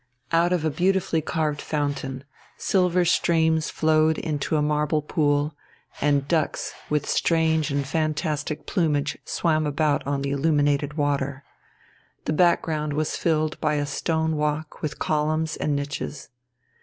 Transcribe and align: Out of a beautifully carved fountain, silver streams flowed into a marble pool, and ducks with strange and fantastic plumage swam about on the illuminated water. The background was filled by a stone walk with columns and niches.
Out 0.31 0.51
of 0.51 0.65
a 0.65 0.71
beautifully 0.71 1.21
carved 1.21 1.61
fountain, 1.61 2.23
silver 2.57 3.05
streams 3.05 3.69
flowed 3.69 4.17
into 4.17 4.57
a 4.57 4.61
marble 4.63 5.03
pool, 5.03 5.53
and 6.01 6.27
ducks 6.27 6.73
with 6.89 7.07
strange 7.07 7.69
and 7.69 7.85
fantastic 7.87 8.65
plumage 8.65 9.19
swam 9.25 9.67
about 9.67 10.01
on 10.07 10.23
the 10.23 10.31
illuminated 10.31 10.95
water. 10.95 11.43
The 12.25 12.33
background 12.33 12.93
was 12.93 13.15
filled 13.15 13.61
by 13.61 13.75
a 13.75 13.85
stone 13.85 14.37
walk 14.37 14.81
with 14.81 14.97
columns 14.97 15.55
and 15.55 15.75
niches. 15.75 16.29